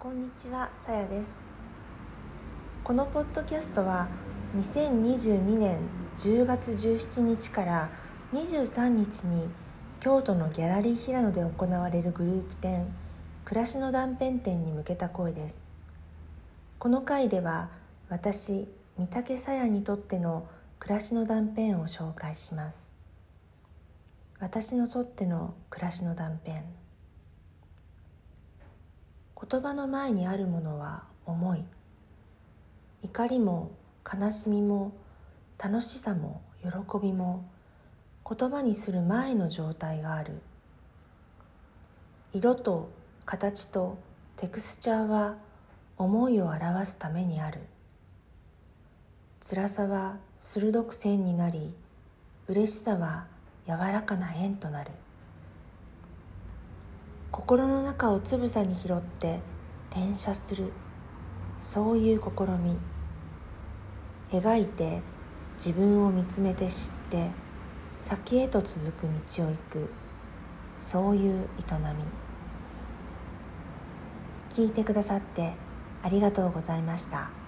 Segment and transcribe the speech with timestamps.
[0.00, 1.42] こんにちはさやです。
[2.82, 4.08] このポッドキャストは
[4.56, 5.82] 2022年
[6.16, 7.90] 10月17日から
[8.32, 9.50] 23日に
[10.00, 12.86] 京都のギャラリー平野で行われるグループ展
[13.44, 15.68] 暮らしの断片展に向けた声です。
[16.78, 17.68] この回では
[18.08, 20.48] 私三宅さやにとっての
[20.78, 22.94] 暮らしの断片を紹介します。
[24.38, 26.62] 私のとっての暮らしの断片。
[29.48, 31.64] 言葉の前にあるものは思い。
[33.02, 33.70] 怒りも
[34.04, 34.92] 悲しみも
[35.58, 36.68] 楽しさも喜
[37.00, 37.48] びも
[38.28, 40.42] 言葉にする前の状態がある。
[42.32, 42.90] 色と
[43.24, 43.98] 形と
[44.36, 45.36] テクスチャーは
[45.96, 47.60] 思いを表すためにある。
[49.40, 51.72] 辛さは鋭く線になり
[52.46, 53.26] 嬉しさは
[53.66, 54.90] 柔らかな円となる。
[57.40, 59.40] 心の中をつぶさに拾って
[59.90, 60.74] 転写する。
[61.58, 62.28] そういう試
[62.62, 62.78] み。
[64.30, 65.00] 描いて
[65.56, 67.30] 自分を見つめて知って
[67.98, 69.06] 先へと続く
[69.38, 69.90] 道を行く。
[70.76, 71.48] そういう営み。
[74.50, 75.54] 聞いてくださって
[76.02, 77.39] ありがとうございました。